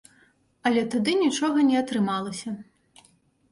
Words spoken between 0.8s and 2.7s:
тады нічога не атрымалася.